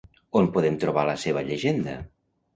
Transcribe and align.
On 0.39 0.47
podem 0.55 0.79
trobar 0.85 1.03
la 1.11 1.15
seva 1.25 1.45
llegenda? 1.51 1.97